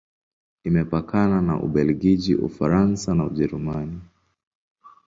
[0.63, 3.99] Imepakana na Ubelgiji, Ufaransa na Ujerumani.